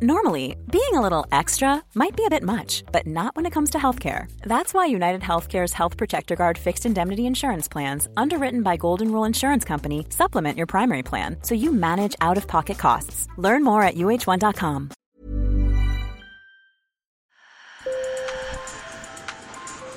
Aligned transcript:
Normally, 0.00 0.56
being 0.70 0.94
a 0.94 1.00
little 1.00 1.26
extra 1.32 1.82
might 1.94 2.14
be 2.16 2.24
a 2.24 2.30
bit 2.30 2.44
much, 2.44 2.84
but 2.92 3.04
not 3.06 3.34
when 3.34 3.46
it 3.46 3.50
comes 3.52 3.70
to 3.70 3.78
healthcare. 3.78 4.30
That's 4.42 4.72
why 4.72 4.86
United 4.86 5.22
Healthcare's 5.22 5.72
Health 5.72 5.96
Protector 5.96 6.36
Guard 6.36 6.56
fixed 6.56 6.86
indemnity 6.86 7.26
insurance 7.26 7.66
plans, 7.66 8.06
underwritten 8.16 8.62
by 8.62 8.76
Golden 8.76 9.10
Rule 9.10 9.24
Insurance 9.24 9.64
Company, 9.64 10.06
supplement 10.10 10.56
your 10.56 10.68
primary 10.68 11.02
plan 11.02 11.36
so 11.42 11.56
you 11.56 11.72
manage 11.72 12.14
out 12.20 12.36
of 12.36 12.46
pocket 12.46 12.78
costs. 12.78 13.26
Learn 13.38 13.64
more 13.64 13.82
at 13.82 13.96
uh1.com. 13.96 14.90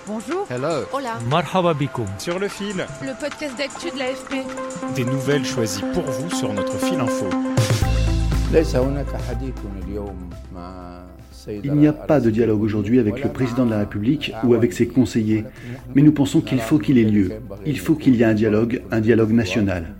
Bonjour. 0.08 0.46
Hello. 0.50 0.86
Hola. 0.92 1.20
Marhaba 1.30 1.74
bikoum. 1.74 2.08
Sur 2.18 2.40
le 2.40 2.48
fil, 2.50 2.76
Le 3.02 3.14
podcast 3.20 3.56
d'actu 3.58 3.92
de 3.92 4.00
l'AFP. 4.00 4.96
des 4.96 5.06
nouvelles 5.06 5.46
choisies 5.46 5.84
pour 5.94 6.04
vous 6.04 6.30
sur 6.36 6.52
notre 6.54 6.78
fil 6.80 7.00
info. 7.00 7.30
ليس 8.52 8.76
هناك 8.76 9.16
حديث 9.30 9.54
اليوم 9.84 10.30
مع 10.56 11.04
Il 11.48 11.74
n'y 11.74 11.88
a 11.88 11.94
pas 11.94 12.20
de 12.20 12.30
dialogue 12.30 12.62
aujourd'hui 12.62 13.00
avec 13.00 13.24
le 13.24 13.30
président 13.32 13.66
de 13.66 13.72
la 13.72 13.80
République 13.80 14.34
ou 14.44 14.54
avec 14.54 14.74
ses 14.74 14.88
conseillers, 14.88 15.46
mais 15.96 16.02
nous 16.02 16.12
pensons 16.12 16.42
qu'il 16.42 16.60
faut 16.60 16.78
qu'il 16.78 16.98
ait 16.98 17.04
lieu. 17.04 17.32
Il 17.66 17.80
faut 17.80 17.96
qu'il 17.96 18.16
y 18.16 18.22
ait 18.22 18.26
un 18.26 18.34
dialogue, 18.34 18.82
un 18.92 19.02
dialogue 19.02 19.32
national. 19.32 19.96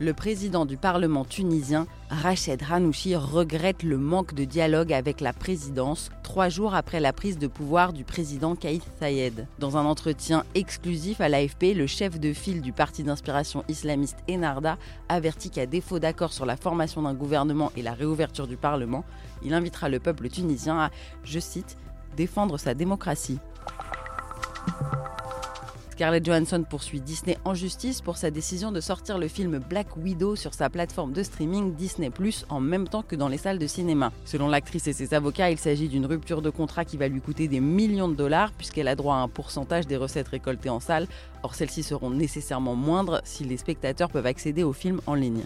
Le 0.00 0.12
président 0.12 0.64
du 0.64 0.76
Parlement 0.76 1.24
tunisien, 1.24 1.86
Rached 2.08 2.62
Hanouchi, 2.70 3.14
regrette 3.14 3.82
le 3.82 3.98
manque 3.98 4.34
de 4.34 4.44
dialogue 4.44 4.92
avec 4.92 5.20
la 5.20 5.32
présidence 5.32 6.10
trois 6.22 6.48
jours 6.48 6.74
après 6.74 7.00
la 7.00 7.12
prise 7.12 7.38
de 7.38 7.46
pouvoir 7.46 7.92
du 7.92 8.04
président 8.04 8.56
Kaïs 8.56 8.82
Sayed. 9.00 9.46
Dans 9.58 9.76
un 9.76 9.84
entretien 9.84 10.44
exclusif 10.54 11.20
à 11.20 11.28
l'AFP, 11.28 11.74
le 11.74 11.86
chef 11.86 12.18
de 12.18 12.32
file 12.32 12.62
du 12.62 12.72
parti 12.72 13.02
d'inspiration 13.02 13.64
islamiste 13.68 14.18
Enarda 14.30 14.78
avertit 15.08 15.50
qu'à 15.50 15.66
défaut 15.66 15.98
d'accord 15.98 16.32
sur 16.32 16.46
la 16.46 16.56
formation 16.56 17.02
d'un 17.02 17.14
gouvernement 17.14 17.72
et 17.76 17.82
la 17.82 17.92
réouverture 17.92 18.46
du 18.46 18.56
Parlement, 18.56 19.04
il 19.42 19.54
invitera 19.54 19.88
le 19.88 20.00
peuple 20.00 20.28
tunisien 20.28 20.78
à, 20.78 20.90
je 21.24 21.38
cite, 21.38 21.76
défendre 22.16 22.58
sa 22.58 22.74
démocratie. 22.74 23.38
Scarlett 25.96 26.26
Johansson 26.26 26.62
poursuit 26.68 27.00
Disney 27.00 27.38
en 27.46 27.54
justice 27.54 28.02
pour 28.02 28.18
sa 28.18 28.30
décision 28.30 28.70
de 28.70 28.82
sortir 28.82 29.16
le 29.16 29.28
film 29.28 29.60
Black 29.60 29.96
Widow 29.96 30.36
sur 30.36 30.52
sa 30.52 30.68
plateforme 30.68 31.14
de 31.14 31.22
streaming 31.22 31.74
Disney⁇ 31.74 32.10
en 32.50 32.60
même 32.60 32.86
temps 32.86 33.00
que 33.00 33.16
dans 33.16 33.28
les 33.28 33.38
salles 33.38 33.58
de 33.58 33.66
cinéma. 33.66 34.12
Selon 34.26 34.48
l'actrice 34.48 34.86
et 34.88 34.92
ses 34.92 35.14
avocats, 35.14 35.50
il 35.50 35.56
s'agit 35.56 35.88
d'une 35.88 36.04
rupture 36.04 36.42
de 36.42 36.50
contrat 36.50 36.84
qui 36.84 36.98
va 36.98 37.08
lui 37.08 37.22
coûter 37.22 37.48
des 37.48 37.60
millions 37.60 38.08
de 38.08 38.14
dollars 38.14 38.52
puisqu'elle 38.52 38.88
a 38.88 38.94
droit 38.94 39.14
à 39.14 39.20
un 39.20 39.28
pourcentage 39.28 39.86
des 39.86 39.96
recettes 39.96 40.28
récoltées 40.28 40.68
en 40.68 40.80
salle. 40.80 41.08
Or, 41.42 41.54
celles-ci 41.54 41.82
seront 41.82 42.10
nécessairement 42.10 42.74
moindres 42.74 43.22
si 43.24 43.44
les 43.44 43.56
spectateurs 43.56 44.10
peuvent 44.10 44.26
accéder 44.26 44.64
au 44.64 44.74
film 44.74 45.00
en 45.06 45.14
ligne. 45.14 45.44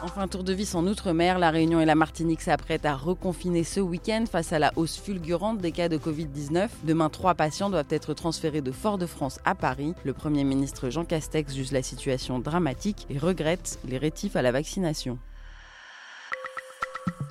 Enfin, 0.00 0.28
tour 0.28 0.44
de 0.44 0.52
vis 0.52 0.76
en 0.76 0.86
Outre-mer, 0.86 1.40
la 1.40 1.50
Réunion 1.50 1.80
et 1.80 1.84
la 1.84 1.96
Martinique 1.96 2.40
s'apprêtent 2.40 2.86
à 2.86 2.94
reconfiner 2.94 3.64
ce 3.64 3.80
week-end 3.80 4.24
face 4.30 4.52
à 4.52 4.60
la 4.60 4.72
hausse 4.76 4.96
fulgurante 4.96 5.58
des 5.58 5.72
cas 5.72 5.88
de 5.88 5.98
Covid-19. 5.98 6.68
Demain, 6.84 7.08
trois 7.08 7.34
patients 7.34 7.68
doivent 7.68 7.90
être 7.90 8.14
transférés 8.14 8.60
de 8.60 8.70
Fort-de-France 8.70 9.40
à 9.44 9.56
Paris. 9.56 9.94
Le 10.04 10.12
Premier 10.12 10.44
ministre 10.44 10.88
Jean 10.88 11.04
Castex 11.04 11.52
juge 11.52 11.72
la 11.72 11.82
situation 11.82 12.38
dramatique 12.38 13.08
et 13.10 13.18
regrette 13.18 13.80
les 13.84 13.98
rétifs 13.98 14.36
à 14.36 14.42
la 14.42 14.52
vaccination. 14.52 15.18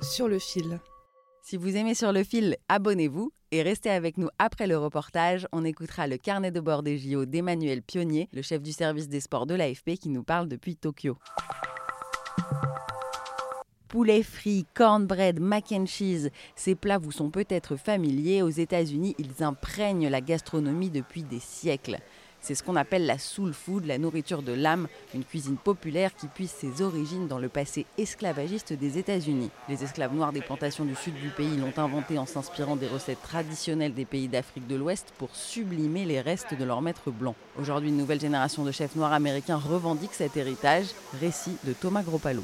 Sur 0.02 0.28
le 0.28 0.38
fil. 0.38 0.78
Si 1.42 1.56
vous 1.56 1.74
aimez 1.74 1.94
sur 1.94 2.12
le 2.12 2.22
fil, 2.22 2.58
abonnez-vous 2.68 3.32
et 3.50 3.62
restez 3.62 3.88
avec 3.88 4.18
nous 4.18 4.28
après 4.38 4.66
le 4.66 4.76
reportage. 4.76 5.48
On 5.52 5.64
écoutera 5.64 6.06
le 6.06 6.18
carnet 6.18 6.50
de 6.50 6.60
bord 6.60 6.82
des 6.82 6.98
JO 6.98 7.24
d'Emmanuel 7.24 7.80
Pionnier, 7.80 8.28
le 8.34 8.42
chef 8.42 8.60
du 8.60 8.72
service 8.72 9.08
des 9.08 9.20
sports 9.20 9.46
de 9.46 9.54
l'AFP 9.54 9.92
qui 9.98 10.10
nous 10.10 10.22
parle 10.22 10.48
depuis 10.48 10.76
Tokyo. 10.76 11.16
Poulet 13.88 14.22
frit, 14.22 14.66
cornbread, 14.74 15.40
mac 15.40 15.72
and 15.72 15.86
cheese, 15.86 16.28
ces 16.54 16.74
plats 16.74 16.98
vous 16.98 17.10
sont 17.10 17.30
peut-être 17.30 17.76
familiers. 17.76 18.42
Aux 18.42 18.50
États-Unis, 18.50 19.16
ils 19.18 19.42
imprègnent 19.42 20.08
la 20.08 20.20
gastronomie 20.20 20.90
depuis 20.90 21.22
des 21.22 21.40
siècles. 21.40 21.96
C'est 22.42 22.54
ce 22.54 22.62
qu'on 22.62 22.76
appelle 22.76 23.06
la 23.06 23.16
soul 23.16 23.54
food, 23.54 23.86
la 23.86 23.96
nourriture 23.96 24.42
de 24.42 24.52
l'âme, 24.52 24.88
une 25.14 25.24
cuisine 25.24 25.56
populaire 25.56 26.14
qui 26.14 26.26
puise 26.26 26.50
ses 26.50 26.82
origines 26.82 27.28
dans 27.28 27.38
le 27.38 27.48
passé 27.48 27.86
esclavagiste 27.96 28.74
des 28.74 28.98
États-Unis. 28.98 29.50
Les 29.70 29.82
esclaves 29.82 30.14
noirs 30.14 30.32
des 30.32 30.42
plantations 30.42 30.84
du 30.84 30.94
sud 30.94 31.14
du 31.14 31.30
pays 31.30 31.56
l'ont 31.56 31.82
inventé 31.82 32.18
en 32.18 32.26
s'inspirant 32.26 32.76
des 32.76 32.88
recettes 32.88 33.22
traditionnelles 33.22 33.94
des 33.94 34.04
pays 34.04 34.28
d'Afrique 34.28 34.66
de 34.66 34.76
l'Ouest 34.76 35.14
pour 35.16 35.34
sublimer 35.34 36.04
les 36.04 36.20
restes 36.20 36.52
de 36.54 36.64
leurs 36.64 36.82
maîtres 36.82 37.10
blancs. 37.10 37.36
Aujourd'hui, 37.58 37.88
une 37.88 37.96
nouvelle 37.96 38.20
génération 38.20 38.64
de 38.64 38.70
chefs 38.70 38.96
noirs 38.96 39.14
américains 39.14 39.56
revendique 39.56 40.12
cet 40.12 40.36
héritage. 40.36 40.88
Récit 41.20 41.56
de 41.64 41.72
Thomas 41.72 42.02
Gropalo. 42.02 42.42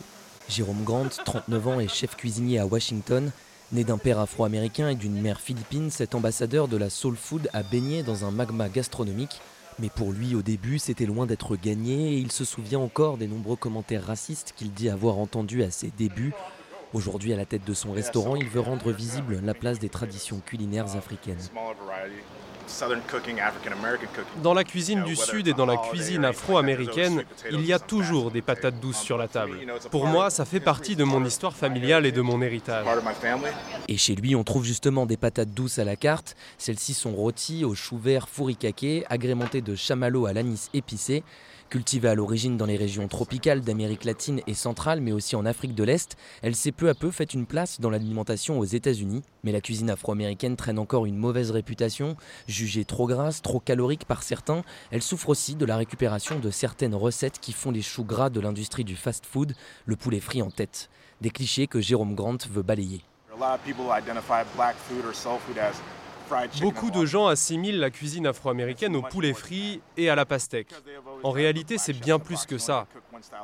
Jérôme 0.49 0.85
Grant, 0.85 1.09
39 1.25 1.69
ans, 1.69 1.81
est 1.81 1.89
chef 1.89 2.17
cuisinier 2.17 2.59
à 2.59 2.67
Washington. 2.67 3.31
Né 3.73 3.83
d'un 3.83 3.99
père 3.99 4.21
afro-américain 4.21 4.91
et 4.91 4.95
d'une 4.95 5.21
mère 5.21 5.41
philippine, 5.41 5.91
cet 5.91 6.15
ambassadeur 6.15 6.69
de 6.69 6.77
la 6.77 6.91
soul 6.91 7.17
food 7.17 7.49
a 7.53 7.63
baigné 7.63 8.03
dans 8.03 8.25
un 8.25 8.31
magma 8.31 8.69
gastronomique. 8.69 9.41
Mais 9.79 9.89
pour 9.89 10.13
lui, 10.13 10.35
au 10.35 10.43
début, 10.43 10.79
c'était 10.79 11.07
loin 11.07 11.27
d'être 11.27 11.57
gagné 11.57 12.13
et 12.13 12.19
il 12.19 12.31
se 12.31 12.45
souvient 12.45 12.79
encore 12.79 13.17
des 13.17 13.27
nombreux 13.27 13.57
commentaires 13.57 14.05
racistes 14.05 14.53
qu'il 14.55 14.73
dit 14.73 14.89
avoir 14.89 15.19
entendus 15.19 15.65
à 15.65 15.71
ses 15.71 15.91
débuts. 15.91 16.35
Aujourd'hui, 16.93 17.33
à 17.33 17.37
la 17.37 17.47
tête 17.47 17.65
de 17.65 17.75
son 17.75 17.93
restaurant, 17.93 18.37
il 18.37 18.49
veut 18.49 18.61
rendre 18.61 18.93
visible 18.93 19.41
la 19.43 19.55
place 19.55 19.81
des 19.81 19.89
traditions 19.89 20.41
culinaires 20.45 20.95
africaines. 20.95 21.39
Dans 24.43 24.55
la 24.55 24.65
cuisine 24.65 25.05
du 25.05 25.17
Sud 25.17 25.49
et 25.49 25.53
dans 25.53 25.67
la 25.67 25.77
cuisine 25.77 26.25
afro-américaine, 26.25 27.25
il 27.51 27.65
y 27.65 27.73
a 27.73 27.79
toujours 27.79 28.31
des 28.31 28.43
patates 28.43 28.81
douces 28.81 29.01
sur 29.01 29.19
la 29.19 29.29
table. 29.29 29.59
Pour 29.91 30.07
moi, 30.07 30.31
ça 30.31 30.45
fait 30.45 30.61
partie 30.61 30.97
de 30.97 31.05
mon 31.05 31.25
histoire 31.25 31.57
familiale 31.57 32.07
et 32.07 32.13
de 32.13 32.21
mon 32.21 32.41
héritage. 32.43 32.87
Et 33.89 33.97
chez 33.97 34.15
lui, 34.15 34.35
on 34.35 34.45
trouve 34.45 34.65
justement 34.65 35.07
des 35.07 35.17
patates 35.17 35.51
douces 35.51 35.79
à 35.79 35.85
la 35.85 35.97
carte. 35.97 36.37
Celles-ci 36.59 36.95
sont 36.95 37.13
rôties 37.13 37.65
au 37.65 37.75
chou 37.75 37.99
vert 37.99 38.29
furikake, 38.29 39.05
agrémentées 39.09 39.63
de 39.63 39.75
chamallow 39.75 40.27
à 40.27 40.33
l'anis 40.33 40.71
épicé. 40.75 41.23
Cultivée 41.71 42.09
à 42.09 42.15
l'origine 42.15 42.57
dans 42.57 42.67
les 42.67 42.77
régions 42.77 43.09
tropicales 43.09 43.63
d'Amérique 43.63 44.05
latine 44.05 44.41
et 44.47 44.55
centrale, 44.55 45.01
mais 45.01 45.13
aussi 45.13 45.35
en 45.35 45.47
Afrique 45.47 45.75
de 45.75 45.83
l'Est, 45.83 46.17
elle 46.43 46.55
s'est 46.55 46.73
peu 46.73 46.89
à 46.89 46.95
peu 46.95 47.11
fait 47.11 47.35
une 47.35 47.47
place 47.47 47.81
dans 47.81 47.91
l'alimentation 47.91 48.59
aux 48.59 48.65
États-Unis. 48.65 49.23
Mais 49.45 49.53
la 49.53 49.61
cuisine 49.61 49.91
afro-américaine 49.91 50.57
traîne 50.57 50.79
encore 50.79 51.07
une 51.07 51.17
mauvaise 51.17 51.51
réputation. 51.51 52.17
Jugée 52.49 52.85
trop 52.85 53.07
grasse, 53.07 53.43
trop 53.43 53.61
calorique 53.61 54.07
par 54.07 54.23
certains, 54.23 54.63
elle 54.91 55.03
souffre 55.03 55.29
aussi 55.29 55.55
de 55.55 55.67
la 55.67 55.77
récupération 55.77 56.39
de 56.41 56.51
certaines 56.51 56.95
recettes 56.95 57.39
qui 57.39 57.53
font 57.53 57.71
les 57.71 57.83
choux 57.83 58.05
gras 58.05 58.31
de 58.31 58.41
l'industrie 58.41 58.85
du 58.85 58.97
fast-food, 58.97 59.55
le 59.85 59.97
poulet 59.97 60.21
frit 60.21 60.43
en 60.43 60.51
tête. 60.51 60.89
Des 61.21 61.31
clichés 61.31 61.67
que 61.67 61.81
Jérôme 61.81 62.15
Grant 62.15 62.39
veut 62.51 62.63
balayer. 62.63 63.03
Beaucoup 66.61 66.91
de 66.91 67.05
gens 67.05 67.27
assimilent 67.27 67.81
la 67.81 67.91
cuisine 67.91 68.27
afro-américaine 68.27 68.97
au 68.97 69.03
poulet 69.03 69.35
frit 69.35 69.81
et 69.97 70.09
à 70.09 70.15
la 70.15 70.25
pastèque. 70.25 70.73
En 71.23 71.31
réalité, 71.31 71.79
c'est 71.79 71.93
bien 71.93 72.19
plus 72.19 72.47
que 72.47 72.59
ça. 72.59 72.87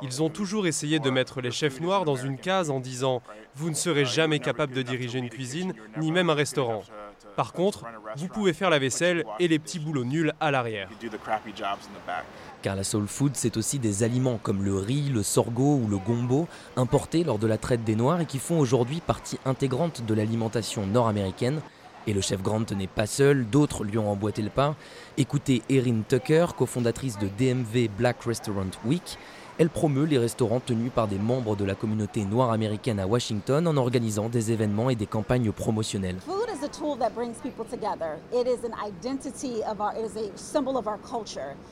Ils 0.01 0.21
ont 0.21 0.29
toujours 0.29 0.67
essayé 0.67 0.99
de 0.99 1.09
mettre 1.09 1.41
les 1.41 1.51
chefs 1.51 1.79
noirs 1.79 2.05
dans 2.05 2.15
une 2.15 2.37
case 2.37 2.69
en 2.69 2.79
disant⁇ 2.79 3.17
Vous 3.55 3.69
ne 3.69 3.75
serez 3.75 4.05
jamais 4.05 4.39
capable 4.39 4.73
de 4.73 4.81
diriger 4.81 5.19
une 5.19 5.29
cuisine, 5.29 5.73
ni 5.97 6.11
même 6.11 6.29
un 6.29 6.35
restaurant. 6.35 6.83
Par 7.35 7.53
contre, 7.53 7.85
vous 8.17 8.27
pouvez 8.27 8.53
faire 8.53 8.69
la 8.69 8.79
vaisselle 8.79 9.23
et 9.39 9.47
les 9.47 9.59
petits 9.59 9.79
boulots 9.79 10.03
nuls 10.03 10.33
à 10.39 10.51
l'arrière. 10.51 10.89
Car 12.61 12.75
la 12.75 12.83
soul 12.83 13.07
food, 13.07 13.31
c'est 13.35 13.57
aussi 13.57 13.79
des 13.79 14.03
aliments 14.03 14.37
comme 14.41 14.63
le 14.63 14.75
riz, 14.75 15.09
le 15.09 15.23
sorgho 15.23 15.77
ou 15.77 15.87
le 15.87 15.97
gombo, 15.97 16.47
importés 16.75 17.23
lors 17.23 17.39
de 17.39 17.47
la 17.47 17.57
traite 17.57 17.83
des 17.83 17.95
Noirs 17.95 18.21
et 18.21 18.25
qui 18.25 18.39
font 18.39 18.59
aujourd'hui 18.59 19.01
partie 19.01 19.39
intégrante 19.45 20.05
de 20.05 20.13
l'alimentation 20.13 20.85
nord-américaine. 20.85 21.61
Et 22.07 22.13
le 22.13 22.21
chef 22.21 22.41
Grant 22.41 22.65
n'est 22.75 22.87
pas 22.87 23.05
seul, 23.05 23.45
d'autres 23.45 23.83
lui 23.83 23.97
ont 23.97 24.09
emboîté 24.09 24.41
le 24.41 24.49
pas. 24.49 24.75
Écoutez 25.17 25.61
Erin 25.69 26.01
Tucker, 26.07 26.47
cofondatrice 26.57 27.17
de 27.19 27.27
DMV 27.37 27.89
Black 27.95 28.23
Restaurant 28.23 28.71
Week. 28.85 29.17
Elle 29.59 29.69
promeut 29.69 30.05
les 30.05 30.17
restaurants 30.17 30.59
tenus 30.59 30.91
par 30.93 31.07
des 31.07 31.19
membres 31.19 31.55
de 31.55 31.65
la 31.65 31.75
communauté 31.75 32.25
noire 32.25 32.51
américaine 32.51 32.99
à 32.99 33.05
Washington 33.05 33.67
en 33.67 33.77
organisant 33.77 34.29
des 34.29 34.51
événements 34.51 34.89
et 34.89 34.95
des 34.95 35.05
campagnes 35.05 35.51
promotionnelles. 35.51 36.17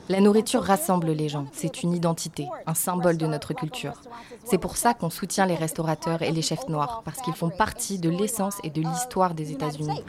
La 0.08 0.20
nourriture 0.20 0.62
rassemble 0.62 1.10
les 1.12 1.28
gens, 1.28 1.46
c'est 1.52 1.82
une 1.82 1.92
identité, 1.92 2.48
un 2.66 2.74
symbole 2.74 3.16
de 3.16 3.26
notre 3.26 3.52
culture. 3.54 4.00
C'est 4.44 4.58
pour 4.58 4.76
ça 4.76 4.94
qu'on 4.94 5.10
soutient 5.10 5.46
les 5.46 5.54
restaurateurs 5.54 6.22
et 6.22 6.32
les 6.32 6.42
chefs 6.42 6.68
noirs, 6.68 7.02
parce 7.04 7.20
qu'ils 7.20 7.34
font 7.34 7.50
partie 7.50 7.98
de 7.98 8.10
l'essence 8.10 8.56
et 8.64 8.70
de 8.70 8.80
l'histoire 8.80 9.34
des 9.34 9.52
États-Unis. 9.52 10.02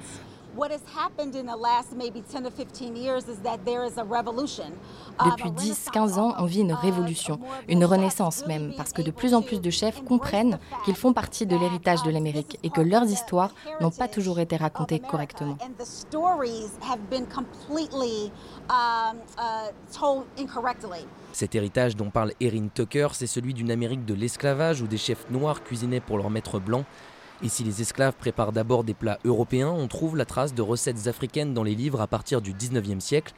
Depuis 5.23 5.49
10-15 5.49 6.19
ans, 6.19 6.33
on 6.37 6.45
vit 6.45 6.61
une 6.61 6.73
révolution, 6.73 7.39
une 7.69 7.85
renaissance 7.85 8.45
même, 8.47 8.73
parce 8.75 8.91
que 8.91 9.01
de 9.01 9.11
plus 9.11 9.33
en 9.33 9.41
plus 9.41 9.61
de 9.61 9.69
chefs 9.69 10.03
comprennent 10.03 10.59
qu'ils 10.83 10.95
font 10.95 11.13
partie 11.13 11.45
de 11.45 11.55
l'héritage 11.55 12.03
de 12.03 12.11
l'Amérique 12.11 12.59
et 12.63 12.69
que 12.69 12.81
leurs 12.81 13.05
histoires 13.05 13.51
n'ont 13.79 13.91
pas 13.91 14.07
toujours 14.07 14.39
été 14.39 14.57
racontées 14.57 14.99
correctement. 14.99 15.57
Cet 21.31 21.55
héritage 21.55 21.95
dont 21.95 22.09
parle 22.09 22.33
Erin 22.41 22.67
Tucker, 22.73 23.07
c'est 23.13 23.27
celui 23.27 23.53
d'une 23.53 23.71
Amérique 23.71 24.05
de 24.05 24.13
l'esclavage 24.13 24.81
où 24.81 24.87
des 24.87 24.97
chefs 24.97 25.29
noirs 25.29 25.63
cuisinaient 25.63 26.01
pour 26.01 26.17
leurs 26.17 26.29
maîtres 26.29 26.59
blancs. 26.59 26.85
Et 27.43 27.49
si 27.49 27.63
les 27.63 27.81
esclaves 27.81 28.13
préparent 28.13 28.51
d'abord 28.51 28.83
des 28.83 28.93
plats 28.93 29.17
européens, 29.25 29.69
on 29.69 29.87
trouve 29.87 30.15
la 30.15 30.25
trace 30.25 30.53
de 30.53 30.61
recettes 30.61 31.07
africaines 31.07 31.55
dans 31.55 31.63
les 31.63 31.73
livres 31.73 31.99
à 31.99 32.05
partir 32.05 32.39
du 32.39 32.53
19e 32.53 32.99
siècle. 32.99 33.33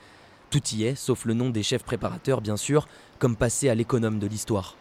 Tout 0.49 0.61
y 0.73 0.83
est, 0.83 0.95
sauf 0.95 1.23
le 1.23 1.33
nom 1.33 1.49
des 1.49 1.63
chefs 1.63 1.83
préparateurs, 1.83 2.41
bien 2.41 2.57
sûr, 2.57 2.87
comme 3.17 3.37
passé 3.37 3.69
à 3.69 3.75
l'économe 3.75 4.19
de 4.19 4.27
l'histoire. 4.27 4.75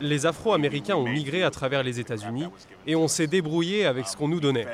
Les 0.00 0.26
Afro-Américains 0.26 0.96
ont 0.96 1.06
migré 1.06 1.42
à 1.42 1.50
travers 1.50 1.82
les 1.82 2.00
États-Unis 2.00 2.46
et 2.86 2.96
on 2.96 3.08
s'est 3.08 3.26
débrouillé 3.26 3.84
avec 3.84 4.08
ce 4.08 4.16
qu'on 4.16 4.28
nous 4.28 4.40
donnait. 4.40 4.66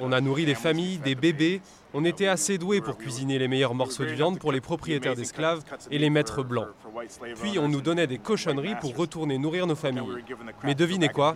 On 0.00 0.12
a 0.12 0.20
nourri 0.20 0.46
des 0.46 0.54
familles, 0.54 0.98
des 0.98 1.14
bébés. 1.14 1.60
On 1.92 2.04
était 2.04 2.28
assez 2.28 2.56
doués 2.56 2.80
pour 2.80 2.96
cuisiner 2.96 3.38
les 3.38 3.48
meilleurs 3.48 3.74
morceaux 3.74 4.04
de 4.04 4.10
viande 4.10 4.38
pour 4.38 4.52
les 4.52 4.60
propriétaires 4.60 5.14
d'esclaves 5.14 5.62
et 5.90 5.98
les 5.98 6.08
maîtres 6.08 6.42
blancs. 6.42 6.68
Puis 7.42 7.58
on 7.58 7.68
nous 7.68 7.80
donnait 7.80 8.06
des 8.06 8.18
cochonneries 8.18 8.76
pour 8.80 8.96
retourner 8.96 9.38
nourrir 9.38 9.66
nos 9.66 9.74
familles. 9.74 10.24
Mais 10.64 10.74
devinez 10.74 11.08
quoi? 11.08 11.34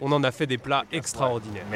On 0.00 0.10
en 0.12 0.24
a 0.24 0.32
fait 0.32 0.46
des 0.46 0.58
plats 0.58 0.84
extraordinaires. 0.90 1.66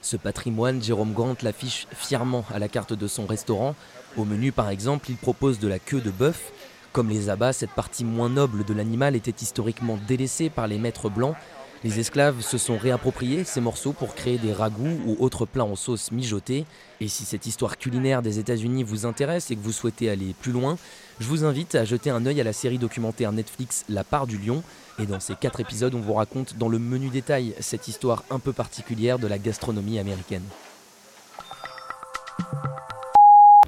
Ce 0.00 0.16
patrimoine, 0.16 0.82
Jérôme 0.82 1.12
Grant 1.12 1.36
l'affiche 1.42 1.86
fièrement 1.92 2.44
à 2.52 2.58
la 2.58 2.68
carte 2.68 2.92
de 2.92 3.06
son 3.06 3.26
restaurant. 3.26 3.74
Au 4.16 4.24
menu, 4.24 4.52
par 4.52 4.70
exemple, 4.70 5.10
il 5.10 5.16
propose 5.16 5.58
de 5.58 5.68
la 5.68 5.78
queue 5.78 6.00
de 6.00 6.10
bœuf. 6.10 6.52
Comme 6.92 7.10
les 7.10 7.28
abats, 7.28 7.52
cette 7.52 7.72
partie 7.72 8.04
moins 8.04 8.30
noble 8.30 8.64
de 8.64 8.72
l'animal 8.72 9.16
était 9.16 9.34
historiquement 9.42 9.98
délaissée 10.08 10.48
par 10.48 10.66
les 10.66 10.78
maîtres 10.78 11.10
blancs 11.10 11.36
les 11.84 12.00
esclaves 12.00 12.40
se 12.40 12.58
sont 12.58 12.78
réappropriés 12.78 13.44
ces 13.44 13.60
morceaux 13.60 13.92
pour 13.92 14.14
créer 14.14 14.38
des 14.38 14.52
ragoûts 14.52 14.98
ou 15.06 15.16
autres 15.20 15.46
plats 15.46 15.64
en 15.64 15.76
sauce 15.76 16.10
mijotée. 16.10 16.64
Et 17.00 17.08
si 17.08 17.24
cette 17.24 17.46
histoire 17.46 17.78
culinaire 17.78 18.22
des 18.22 18.38
États-Unis 18.38 18.82
vous 18.82 19.06
intéresse 19.06 19.50
et 19.50 19.56
que 19.56 19.62
vous 19.62 19.72
souhaitez 19.72 20.08
aller 20.08 20.34
plus 20.40 20.52
loin, 20.52 20.78
je 21.20 21.26
vous 21.26 21.44
invite 21.44 21.74
à 21.74 21.84
jeter 21.84 22.10
un 22.10 22.24
œil 22.26 22.40
à 22.40 22.44
la 22.44 22.52
série 22.52 22.78
documentaire 22.78 23.32
Netflix 23.32 23.84
La 23.88 24.04
part 24.04 24.26
du 24.26 24.38
lion. 24.38 24.62
Et 24.98 25.06
dans 25.06 25.20
ces 25.20 25.34
quatre 25.34 25.60
épisodes, 25.60 25.94
on 25.94 26.00
vous 26.00 26.14
raconte 26.14 26.56
dans 26.56 26.68
le 26.68 26.78
menu 26.78 27.10
détail 27.10 27.54
cette 27.60 27.88
histoire 27.88 28.24
un 28.30 28.38
peu 28.38 28.52
particulière 28.52 29.18
de 29.18 29.26
la 29.26 29.38
gastronomie 29.38 29.98
américaine. 29.98 30.44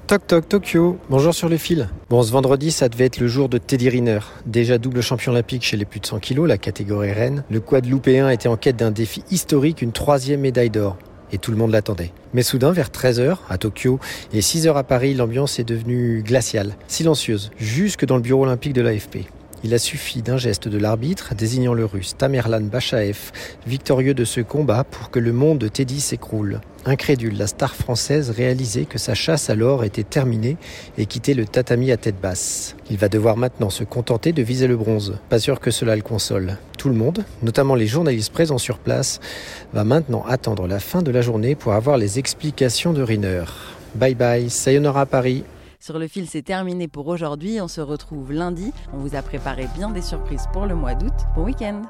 Toc 0.09 0.25
toc 0.25 0.49
Tokyo, 0.49 0.97
bonjour 1.11 1.35
sur 1.35 1.49
le 1.49 1.57
fil. 1.57 1.87
Bon, 2.09 2.23
ce 2.23 2.31
vendredi, 2.31 2.71
ça 2.71 2.89
devait 2.89 3.05
être 3.05 3.19
le 3.19 3.27
jour 3.27 3.47
de 3.47 3.59
Teddy 3.59 3.89
Riner. 3.89 4.21
Déjà 4.47 4.79
double 4.79 5.03
champion 5.03 5.33
olympique 5.33 5.61
chez 5.61 5.77
les 5.77 5.85
plus 5.85 5.99
de 5.99 6.07
100 6.07 6.17
kilos, 6.17 6.47
la 6.47 6.57
catégorie 6.57 7.11
reine. 7.11 7.43
Le 7.51 7.59
Guadeloupéen 7.59 8.27
était 8.27 8.49
en 8.49 8.57
quête 8.57 8.75
d'un 8.75 8.89
défi 8.89 9.23
historique, 9.29 9.83
une 9.83 9.91
troisième 9.91 10.39
médaille 10.39 10.71
d'or. 10.71 10.97
Et 11.31 11.37
tout 11.37 11.51
le 11.51 11.57
monde 11.57 11.69
l'attendait. 11.69 12.11
Mais 12.33 12.41
soudain, 12.41 12.71
vers 12.71 12.89
13h 12.89 13.37
à 13.51 13.59
Tokyo 13.59 13.99
et 14.33 14.39
6h 14.39 14.75
à 14.75 14.83
Paris, 14.83 15.13
l'ambiance 15.13 15.59
est 15.59 15.63
devenue 15.63 16.23
glaciale, 16.23 16.73
silencieuse, 16.87 17.51
jusque 17.59 18.03
dans 18.03 18.15
le 18.15 18.23
bureau 18.23 18.45
olympique 18.45 18.73
de 18.73 18.81
l'AFP. 18.81 19.27
Il 19.63 19.75
a 19.75 19.77
suffi 19.77 20.23
d'un 20.23 20.37
geste 20.37 20.67
de 20.69 20.77
l'arbitre 20.79 21.35
désignant 21.35 21.75
le 21.75 21.85
russe 21.85 22.15
Tamerlan 22.17 22.61
Bachaev, 22.61 23.31
victorieux 23.67 24.15
de 24.15 24.25
ce 24.25 24.41
combat, 24.41 24.85
pour 24.85 25.11
que 25.11 25.19
le 25.19 25.33
monde 25.33 25.59
de 25.59 25.67
Teddy 25.67 25.99
s'écroule. 25.99 26.61
Incrédule, 26.85 27.37
la 27.37 27.47
star 27.47 27.75
française 27.75 28.29
réalisait 28.29 28.85
que 28.85 28.97
sa 28.97 29.13
chasse 29.13 29.49
à 29.49 29.55
l'or 29.55 29.83
était 29.83 30.03
terminée 30.03 30.57
et 30.97 31.05
quittait 31.05 31.33
le 31.33 31.45
tatami 31.45 31.91
à 31.91 31.97
tête 31.97 32.19
basse. 32.19 32.75
Il 32.89 32.97
va 32.97 33.09
devoir 33.09 33.37
maintenant 33.37 33.69
se 33.69 33.83
contenter 33.83 34.31
de 34.31 34.41
viser 34.41 34.67
le 34.67 34.77
bronze. 34.77 35.17
Pas 35.29 35.39
sûr 35.39 35.59
que 35.59 35.71
cela 35.71 35.95
le 35.95 36.01
console. 36.01 36.57
Tout 36.77 36.89
le 36.89 36.95
monde, 36.95 37.25
notamment 37.43 37.75
les 37.75 37.87
journalistes 37.87 38.31
présents 38.31 38.57
sur 38.57 38.77
place, 38.77 39.19
va 39.73 39.83
maintenant 39.83 40.23
attendre 40.27 40.67
la 40.67 40.79
fin 40.79 41.01
de 41.01 41.11
la 41.11 41.21
journée 41.21 41.55
pour 41.55 41.73
avoir 41.73 41.97
les 41.97 42.17
explications 42.17 42.93
de 42.93 43.01
Riner. 43.01 43.43
Bye 43.95 44.15
bye, 44.15 44.49
sayonara 44.49 45.05
Paris. 45.05 45.43
Sur 45.81 45.99
le 45.99 46.07
fil, 46.07 46.27
c'est 46.27 46.41
terminé 46.41 46.87
pour 46.87 47.07
aujourd'hui. 47.07 47.59
On 47.61 47.67
se 47.67 47.81
retrouve 47.81 48.31
lundi. 48.31 48.71
On 48.93 48.97
vous 48.97 49.15
a 49.15 49.21
préparé 49.21 49.67
bien 49.75 49.89
des 49.89 50.01
surprises 50.01 50.45
pour 50.53 50.65
le 50.65 50.75
mois 50.75 50.93
d'août. 50.93 51.13
Bon 51.35 51.45
week-end 51.45 51.81